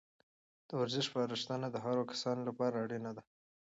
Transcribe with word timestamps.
د 0.67 0.69
ورزش 0.81 1.05
سپارښتنه 1.09 1.67
د 1.71 1.75
هرو 1.85 2.03
کسانو 2.11 2.41
لپاره 2.49 2.75
اړینه 2.83 3.11
ده. 3.17 3.21